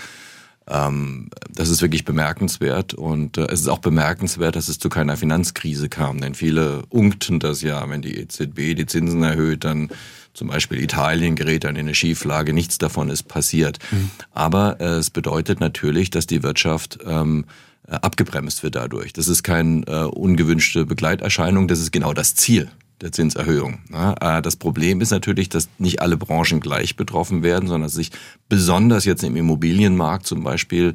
[0.67, 2.93] ähm, das ist wirklich bemerkenswert.
[2.93, 6.19] Und äh, es ist auch bemerkenswert, dass es zu keiner Finanzkrise kam.
[6.19, 9.89] Denn viele unkten das ja, wenn die EZB die Zinsen erhöht, dann
[10.33, 12.53] zum Beispiel Italien gerät dann in eine Schieflage.
[12.53, 13.79] Nichts davon ist passiert.
[13.91, 14.11] Mhm.
[14.31, 19.13] Aber äh, es bedeutet natürlich, dass die Wirtschaft ähm, äh, abgebremst wird dadurch.
[19.13, 22.69] Das ist keine äh, ungewünschte Begleiterscheinung, das ist genau das Ziel
[23.01, 23.79] der Zinserhöhung.
[23.93, 28.11] Äh, das Problem ist natürlich, dass nicht alle Branchen gleich betroffen werden, sondern dass sich
[28.47, 30.93] besonders jetzt im Immobilienmarkt zum Beispiel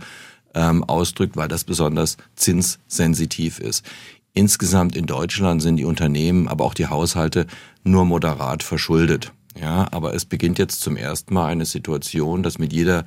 [0.54, 3.84] ähm, ausdrückt, weil das besonders zinssensitiv ist.
[4.32, 7.46] Insgesamt in Deutschland sind die Unternehmen, aber auch die Haushalte
[7.84, 9.32] nur moderat verschuldet.
[9.60, 13.04] Ja, aber es beginnt jetzt zum ersten Mal eine Situation, dass mit jeder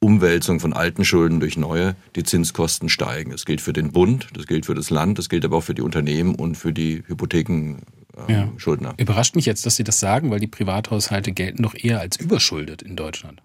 [0.00, 3.32] Umwälzung von alten Schulden durch neue, die Zinskosten steigen.
[3.32, 5.74] Das gilt für den Bund, das gilt für das Land, das gilt aber auch für
[5.74, 8.90] die Unternehmen und für die Hypothekenschuldner.
[8.90, 9.02] Ähm, ja.
[9.02, 12.82] Überrascht mich jetzt, dass Sie das sagen, weil die Privathaushalte gelten doch eher als überschuldet
[12.82, 13.42] in Deutschland.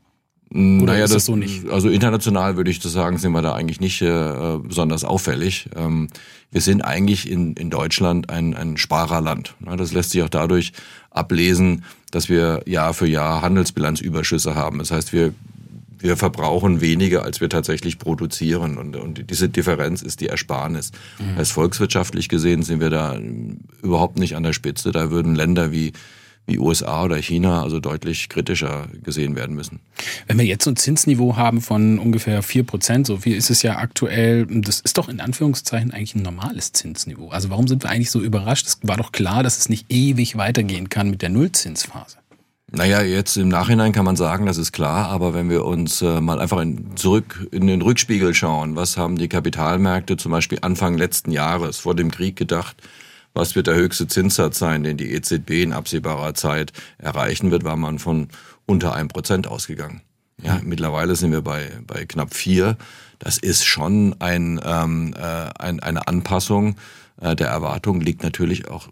[0.51, 1.67] Oder naja, ist das, das, so nicht?
[1.67, 5.67] Also international würde ich das sagen, sind wir da eigentlich nicht äh, besonders auffällig.
[5.75, 6.09] Ähm,
[6.51, 9.55] wir sind eigentlich in, in Deutschland ein, ein Sparerland.
[9.65, 10.73] Ja, das lässt sich auch dadurch
[11.09, 14.77] ablesen, dass wir Jahr für Jahr Handelsbilanzüberschüsse haben.
[14.77, 15.33] Das heißt, wir
[16.03, 18.77] wir verbrauchen weniger, als wir tatsächlich produzieren.
[18.77, 20.91] Und, und diese Differenz ist die Ersparnis.
[21.17, 21.37] Mhm.
[21.37, 23.17] Als volkswirtschaftlich gesehen sind wir da
[23.81, 24.91] überhaupt nicht an der Spitze.
[24.91, 25.93] Da würden Länder wie
[26.45, 29.79] wie USA oder China also deutlich kritischer gesehen werden müssen.
[30.27, 33.61] Wenn wir jetzt so ein Zinsniveau haben von ungefähr vier Prozent, so viel ist es
[33.61, 37.29] ja aktuell, das ist doch in Anführungszeichen eigentlich ein normales Zinsniveau.
[37.29, 38.67] Also warum sind wir eigentlich so überrascht?
[38.67, 42.17] Es war doch klar, dass es nicht ewig weitergehen kann mit der Nullzinsphase.
[42.75, 46.19] Naja, jetzt im Nachhinein kann man sagen, das ist klar, aber wenn wir uns äh,
[46.19, 50.97] mal einfach in, zurück in den Rückspiegel schauen, was haben die Kapitalmärkte zum Beispiel Anfang
[50.97, 52.77] letzten Jahres vor dem Krieg gedacht,
[53.35, 57.75] was wird der höchste Zinssatz sein, den die EZB in absehbarer Zeit erreichen wird, war
[57.75, 58.29] man von
[58.65, 60.01] unter einem Prozent ausgegangen.
[60.41, 60.69] Ja, mhm.
[60.69, 62.77] mittlerweile sind wir bei, bei knapp vier.
[63.19, 66.77] Das ist schon ein, ähm, äh, ein, eine Anpassung
[67.21, 68.87] äh, der Erwartung, liegt natürlich auch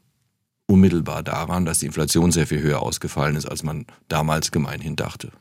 [0.72, 5.32] unmittelbar daran, dass die Inflation sehr viel höher ausgefallen ist, als man damals gemeinhin dachte.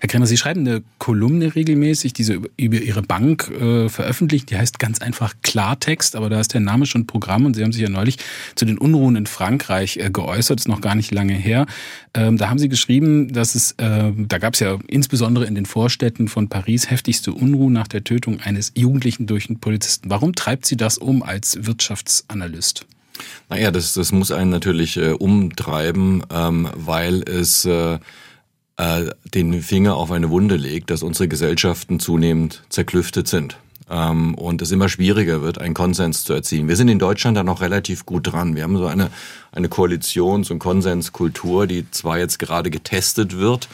[0.00, 4.46] Herr Kremer, Sie schreiben eine Kolumne regelmäßig, die Sie über Ihre Bank äh, veröffentlichen.
[4.46, 7.72] Die heißt ganz einfach Klartext, aber da ist der Name schon Programm und Sie haben
[7.72, 8.18] sich ja neulich
[8.54, 11.66] zu den Unruhen in Frankreich äh, geäußert, ist noch gar nicht lange her.
[12.14, 15.66] Ähm, da haben Sie geschrieben, dass es, äh, da gab es ja insbesondere in den
[15.66, 20.10] Vorstädten von Paris heftigste Unruhen nach der Tötung eines Jugendlichen durch einen Polizisten.
[20.10, 22.86] Warum treibt Sie das um als Wirtschaftsanalyst?
[23.48, 27.98] Naja, das, das muss einen natürlich äh, umtreiben, ähm, weil es äh,
[28.76, 33.56] äh, den Finger auf eine Wunde legt, dass unsere Gesellschaften zunehmend zerklüftet sind
[33.88, 36.68] ähm, und es immer schwieriger wird, einen Konsens zu erzielen.
[36.68, 38.56] Wir sind in Deutschland da noch relativ gut dran.
[38.56, 39.10] Wir haben so eine,
[39.52, 43.68] eine Koalitions- und Konsenskultur, die zwar jetzt gerade getestet wird,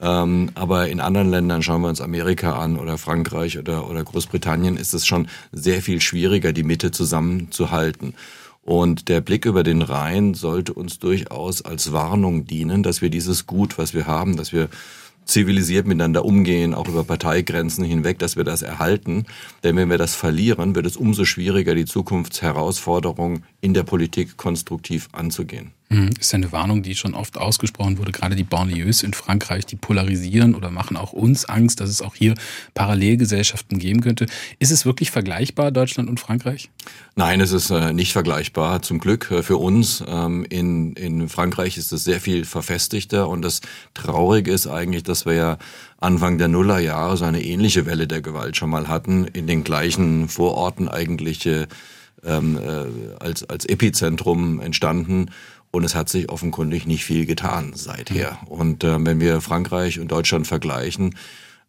[0.00, 4.76] ähm, aber in anderen Ländern, schauen wir uns Amerika an oder Frankreich oder, oder Großbritannien,
[4.76, 8.14] ist es schon sehr viel schwieriger, die Mitte zusammenzuhalten.
[8.64, 13.46] Und der Blick über den Rhein sollte uns durchaus als Warnung dienen, dass wir dieses
[13.46, 14.70] Gut, was wir haben, dass wir
[15.26, 19.26] zivilisiert miteinander umgehen, auch über Parteigrenzen hinweg, dass wir das erhalten.
[19.62, 25.08] Denn wenn wir das verlieren, wird es umso schwieriger, die Zukunftsherausforderungen in der Politik konstruktiv
[25.12, 25.72] anzugehen.
[25.94, 26.10] Mhm.
[26.18, 28.10] ist ja eine Warnung, die schon oft ausgesprochen wurde.
[28.10, 32.14] Gerade die Banlieues in Frankreich, die polarisieren oder machen auch uns Angst, dass es auch
[32.16, 32.34] hier
[32.74, 34.26] Parallelgesellschaften geben könnte.
[34.58, 36.70] Ist es wirklich vergleichbar, Deutschland und Frankreich?
[37.14, 38.82] Nein, es ist äh, nicht vergleichbar.
[38.82, 40.02] Zum Glück äh, für uns.
[40.06, 43.60] Ähm, in, in Frankreich ist es sehr viel verfestigter und das
[43.94, 45.58] Traurige ist eigentlich, dass wir ja
[46.00, 50.28] Anfang der Nullerjahre so eine ähnliche Welle der Gewalt schon mal hatten, in den gleichen
[50.28, 51.66] Vororten eigentlich äh,
[52.26, 55.30] ähm, äh, als, als Epizentrum entstanden
[55.74, 58.38] und es hat sich offenkundig nicht viel getan seither.
[58.46, 61.16] Und äh, wenn wir Frankreich und Deutschland vergleichen,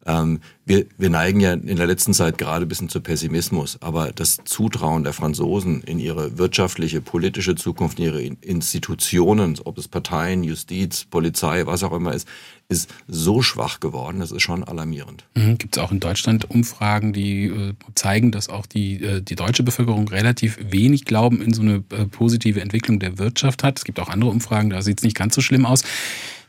[0.06, 4.12] ähm, wir, wir neigen ja in der letzten Zeit gerade ein bisschen zu Pessimismus, aber
[4.12, 10.42] das Zutrauen der Franzosen in ihre wirtschaftliche, politische Zukunft, in ihre Institutionen, ob es Parteien,
[10.44, 12.26] Justiz, Polizei, was auch immer ist,
[12.68, 15.24] ist so schwach geworden, das ist schon alarmierend.
[15.34, 15.58] Mhm.
[15.58, 19.62] Gibt es auch in Deutschland Umfragen, die äh, zeigen, dass auch die, äh, die deutsche
[19.62, 23.78] Bevölkerung relativ wenig Glauben in so eine äh, positive Entwicklung der Wirtschaft hat?
[23.78, 25.84] Es gibt auch andere Umfragen, da sieht es nicht ganz so schlimm aus.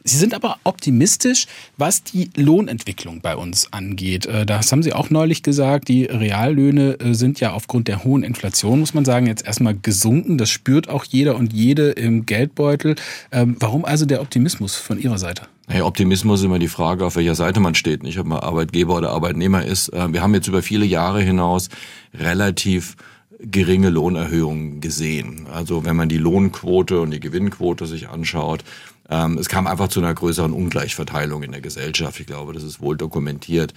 [0.07, 4.25] Sie sind aber optimistisch, was die Lohnentwicklung bei uns angeht.
[4.25, 5.89] Äh, das haben Sie auch neulich gesagt.
[5.89, 10.37] Die Reallöhne äh, sind ja aufgrund der hohen Inflation, muss man sagen, jetzt erstmal gesunken.
[10.37, 12.95] Das spürt auch jeder und jede im Geldbeutel.
[13.33, 15.43] Ähm, warum also der Optimismus von Ihrer Seite?
[15.67, 18.95] Hey, Optimismus ist immer die Frage, auf welcher Seite man steht, nicht ob man Arbeitgeber
[18.95, 19.89] oder Arbeitnehmer ist.
[19.89, 21.67] Äh, wir haben jetzt über viele Jahre hinaus
[22.13, 22.95] relativ
[23.39, 25.47] geringe Lohnerhöhungen gesehen.
[25.53, 28.63] Also wenn man die Lohnquote und die Gewinnquote sich anschaut,
[29.09, 32.19] ähm, es kam einfach zu einer größeren Ungleichverteilung in der Gesellschaft.
[32.19, 33.73] Ich glaube, das ist wohl dokumentiert.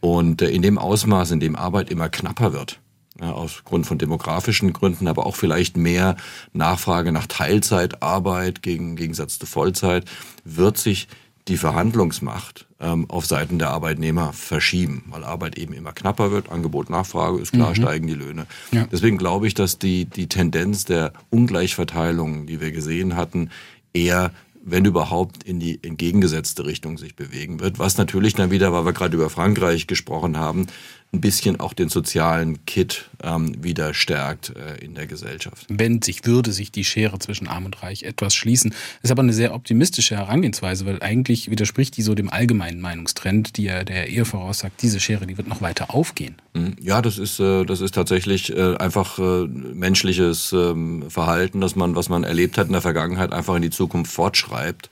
[0.00, 2.80] Und äh, in dem Ausmaß, in dem Arbeit immer knapper wird,
[3.20, 6.16] ja, aufgrund von demografischen Gründen, aber auch vielleicht mehr
[6.52, 10.04] Nachfrage nach Teilzeitarbeit gegen Gegensatz zu Vollzeit,
[10.44, 11.08] wird sich
[11.46, 16.90] die Verhandlungsmacht ähm, auf Seiten der Arbeitnehmer verschieben, weil Arbeit eben immer knapper wird, Angebot,
[16.90, 17.74] Nachfrage ist klar, mhm.
[17.76, 18.46] steigen die Löhne.
[18.72, 18.86] Ja.
[18.90, 23.50] Deswegen glaube ich, dass die, die Tendenz der Ungleichverteilung, die wir gesehen hatten,
[23.92, 24.32] eher
[24.66, 27.78] wenn überhaupt, in die entgegengesetzte Richtung sich bewegen wird.
[27.78, 30.66] Was natürlich dann wieder, weil wir gerade über Frankreich gesprochen haben,
[31.14, 35.66] ein bisschen auch den sozialen Kit ähm, wieder stärkt äh, in der Gesellschaft.
[35.68, 39.32] Wenn sich würde sich die Schere zwischen Arm und Reich etwas schließen, ist aber eine
[39.32, 44.24] sehr optimistische Herangehensweise, weil eigentlich widerspricht die so dem allgemeinen Meinungstrend, die ja der eher
[44.24, 46.36] voraussagt, diese Schere, die wird noch weiter aufgehen.
[46.54, 46.76] Mhm.
[46.80, 51.94] Ja, das ist äh, das ist tatsächlich äh, einfach äh, menschliches ähm, Verhalten, dass man
[51.94, 54.90] was man erlebt hat in der Vergangenheit einfach in die Zukunft fortschreibt.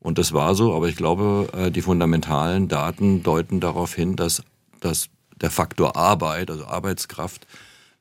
[0.00, 4.42] Und das war so, aber ich glaube, äh, die fundamentalen Daten deuten darauf hin, dass
[4.80, 5.08] das
[5.40, 7.46] der Faktor Arbeit, also Arbeitskraft,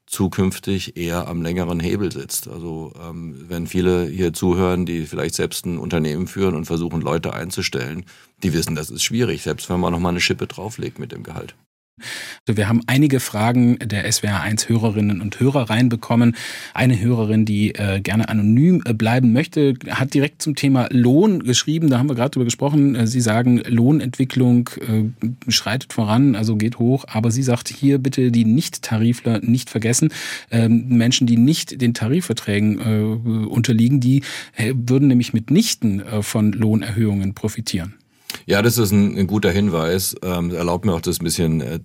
[0.08, 2.48] zukünftig eher am längeren Hebel sitzt.
[2.48, 7.34] Also ähm, wenn viele hier zuhören, die vielleicht selbst ein Unternehmen führen und versuchen, Leute
[7.34, 8.06] einzustellen,
[8.42, 11.24] die wissen, das ist schwierig, selbst wenn man noch mal eine Schippe drauflegt mit dem
[11.24, 11.56] Gehalt.
[12.56, 16.36] Wir haben einige Fragen der SWR1 Hörerinnen und Hörer reinbekommen.
[16.74, 21.90] Eine Hörerin, die äh, gerne anonym äh, bleiben möchte, hat direkt zum Thema Lohn geschrieben.
[21.90, 22.96] Da haben wir gerade drüber gesprochen.
[22.96, 27.06] Äh, sie sagen, Lohnentwicklung äh, schreitet voran, also geht hoch.
[27.08, 30.14] Aber sie sagt hier bitte die Nicht-Tarifler nicht vergessen.
[30.50, 34.22] Ähm, Menschen, die nicht den Tarifverträgen äh, unterliegen, die
[34.58, 37.96] würden nämlich mitnichten von Lohnerhöhungen profitieren.
[38.48, 40.16] Ja, das ist ein, ein guter Hinweis.
[40.24, 41.80] Ähm, erlaubt mir auch das ein bisschen äh,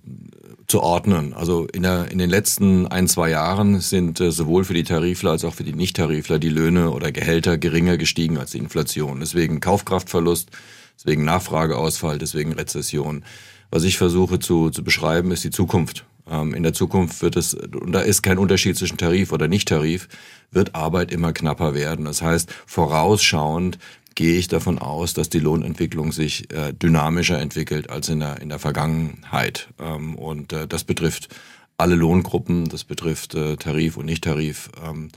[0.65, 1.33] zu ordnen.
[1.33, 5.31] Also in, der, in den letzten ein, zwei Jahren sind äh, sowohl für die Tarifler
[5.31, 9.19] als auch für die Nicht-Tarifler die Löhne oder Gehälter geringer gestiegen als die Inflation.
[9.19, 10.51] Deswegen Kaufkraftverlust,
[10.97, 13.25] deswegen Nachfrageausfall, deswegen Rezession.
[13.69, 16.05] Was ich versuche zu, zu beschreiben, ist die Zukunft.
[16.31, 20.07] Ähm, in der Zukunft wird es, und da ist kein Unterschied zwischen Tarif oder Nicht-Tarif,
[20.51, 22.05] wird Arbeit immer knapper werden.
[22.05, 23.79] Das heißt, vorausschauend
[24.15, 28.49] gehe ich davon aus, dass die Lohnentwicklung sich äh, dynamischer entwickelt als in der, in
[28.49, 29.69] der Vergangenheit.
[29.79, 31.29] Ähm, und äh, das betrifft
[31.77, 34.69] alle Lohngruppen, das betrifft äh, Tarif und Nicht-Tarif.
[34.83, 35.09] Ähm,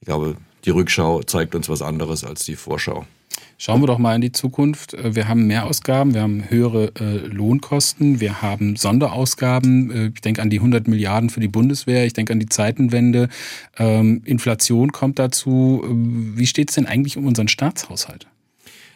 [0.00, 3.06] ich glaube, die Rückschau zeigt uns was anderes als die Vorschau.
[3.56, 4.94] Schauen wir doch mal in die Zukunft.
[4.94, 9.90] Äh, wir haben Mehrausgaben, wir haben höhere äh, Lohnkosten, wir haben Sonderausgaben.
[9.90, 13.28] Äh, ich denke an die 100 Milliarden für die Bundeswehr, ich denke an die Zeitenwende.
[13.76, 15.82] Ähm, Inflation kommt dazu.
[15.84, 15.88] Äh,
[16.38, 18.26] wie steht es denn eigentlich um unseren Staatshaushalt?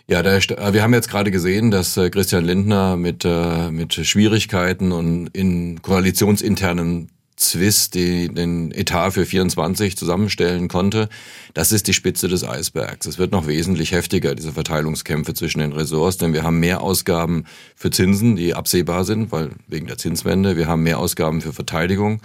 [0.09, 3.95] Ja, der, äh, wir haben jetzt gerade gesehen, dass äh, Christian Lindner mit, äh, mit
[3.95, 11.09] Schwierigkeiten und in koalitionsinternen Zwist die, den Etat für 24 zusammenstellen konnte.
[11.55, 13.07] Das ist die Spitze des Eisbergs.
[13.07, 17.45] Es wird noch wesentlich heftiger, diese Verteilungskämpfe zwischen den Ressorts, denn wir haben mehr Ausgaben
[17.75, 20.57] für Zinsen, die absehbar sind, weil wegen der Zinswende.
[20.57, 22.21] Wir haben mehr Ausgaben für Verteidigung.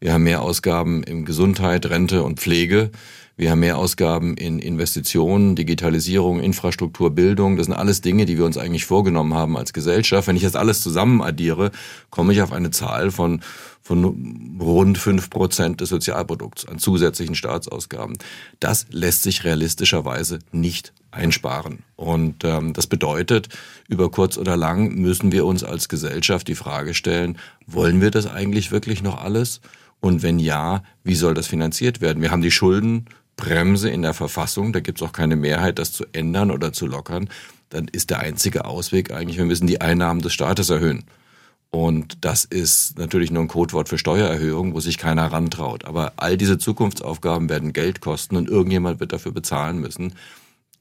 [0.00, 2.90] Wir haben mehr Ausgaben in Gesundheit, Rente und Pflege.
[3.36, 7.56] Wir haben mehr Ausgaben in Investitionen, Digitalisierung, Infrastruktur, Bildung.
[7.56, 10.28] Das sind alles Dinge, die wir uns eigentlich vorgenommen haben als Gesellschaft.
[10.28, 11.70] Wenn ich das alles zusammen addiere,
[12.10, 13.40] komme ich auf eine Zahl von,
[13.80, 18.18] von rund fünf Prozent des Sozialprodukts an zusätzlichen Staatsausgaben.
[18.60, 21.84] Das lässt sich realistischerweise nicht einsparen.
[21.96, 23.48] Und ähm, das bedeutet,
[23.88, 28.26] über kurz oder lang müssen wir uns als Gesellschaft die Frage stellen, wollen wir das
[28.26, 29.60] eigentlich wirklich noch alles?
[30.00, 32.22] Und wenn ja, wie soll das finanziert werden?
[32.22, 33.06] Wir haben die Schulden
[33.42, 36.86] Bremse in der Verfassung, da gibt es auch keine Mehrheit, das zu ändern oder zu
[36.86, 37.28] lockern,
[37.70, 41.02] dann ist der einzige Ausweg eigentlich, wir müssen die Einnahmen des Staates erhöhen.
[41.70, 45.86] Und das ist natürlich nur ein Codewort für Steuererhöhung, wo sich keiner rantraut.
[45.86, 50.14] Aber all diese Zukunftsaufgaben werden Geld kosten und irgendjemand wird dafür bezahlen müssen.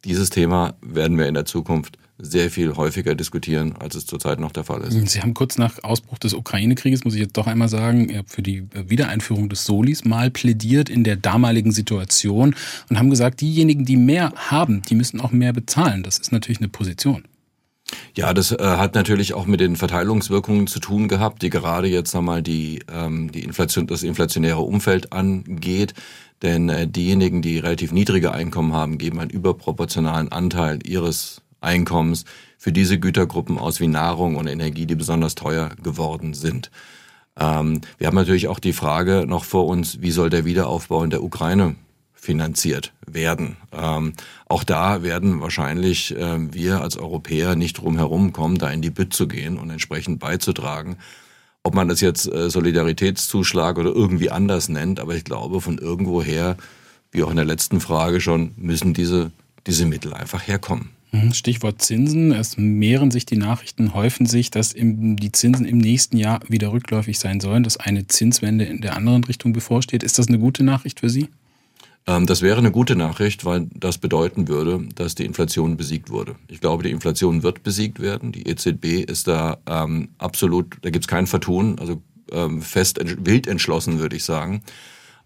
[0.06, 4.52] Dieses Thema werden wir in der Zukunft sehr viel häufiger diskutieren, als es zurzeit noch
[4.52, 5.10] der Fall ist.
[5.10, 8.64] Sie haben kurz nach Ausbruch des Ukraine-Krieges, muss ich jetzt doch einmal sagen, für die
[8.74, 12.56] Wiedereinführung des Solis mal plädiert in der damaligen Situation
[12.90, 16.04] und haben gesagt, diejenigen, die mehr haben, die müssen auch mehr bezahlen.
[16.04, 17.24] Das ist natürlich eine Position.
[18.16, 22.14] Ja, das äh, hat natürlich auch mit den Verteilungswirkungen zu tun gehabt, die gerade jetzt
[22.14, 25.94] nochmal die, ähm, die Inflation, das inflationäre Umfeld angeht.
[26.42, 32.26] Denn äh, diejenigen, die relativ niedrige Einkommen haben, geben einen überproportionalen Anteil ihres Einkommens
[32.58, 36.72] für diese Gütergruppen aus wie Nahrung und Energie, die besonders teuer geworden sind.
[37.40, 41.10] Ähm, wir haben natürlich auch die Frage noch vor uns, wie soll der Wiederaufbau in
[41.10, 41.76] der Ukraine
[42.14, 43.58] finanziert werden.
[43.72, 44.14] Ähm,
[44.48, 48.92] auch da werden wahrscheinlich äh, wir als Europäer nicht drum herum kommen, da in die
[48.92, 50.98] Bütt zu gehen und entsprechend beizutragen.
[51.64, 56.58] Ob man das jetzt äh, Solidaritätszuschlag oder irgendwie anders nennt, aber ich glaube, von irgendwoher,
[57.12, 59.32] wie auch in der letzten Frage schon, müssen diese,
[59.68, 60.90] diese Mittel einfach herkommen.
[61.12, 62.32] Mhm, Stichwort Zinsen.
[62.32, 67.20] Es mehren sich die Nachrichten, häufen sich, dass die Zinsen im nächsten Jahr wieder rückläufig
[67.20, 70.04] sein sollen, dass eine Zinswende in der anderen Richtung bevorsteht.
[70.04, 71.28] Ist das eine gute Nachricht für Sie?
[72.08, 76.36] Ähm, das wäre eine gute Nachricht, weil das bedeuten würde, dass die Inflation besiegt wurde.
[76.48, 78.32] Ich glaube, die Inflation wird besiegt werden.
[78.32, 83.48] Die EZB ist da ähm, absolut, da gibt es kein Vertun, also ähm, fest, wild
[83.48, 84.64] entschlossen, würde ich sagen.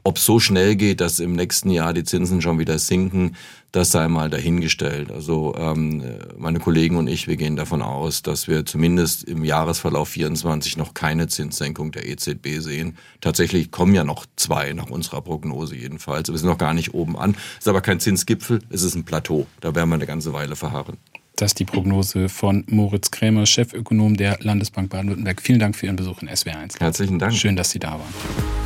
[0.07, 3.35] Ob es so schnell geht, dass im nächsten Jahr die Zinsen schon wieder sinken,
[3.71, 5.11] das sei mal dahingestellt.
[5.11, 6.03] Also ähm,
[6.37, 10.93] meine Kollegen und ich, wir gehen davon aus, dass wir zumindest im Jahresverlauf 24 noch
[10.93, 12.99] keine Zinssenkung der EZB sehen.
[13.19, 16.31] Tatsächlich kommen ja noch zwei nach unserer Prognose jedenfalls.
[16.31, 17.31] Wir sind noch gar nicht oben an.
[17.53, 19.47] Es ist aber kein Zinsgipfel, es ist ein Plateau.
[19.59, 20.97] Da werden wir eine ganze Weile verharren.
[21.35, 25.41] Das ist die Prognose von Moritz Krämer, Chefökonom der Landesbank Baden-Württemberg.
[25.41, 26.79] Vielen Dank für Ihren Besuch in SWR1.
[26.79, 27.33] Herzlichen Dank.
[27.33, 28.64] Schön, dass Sie da waren.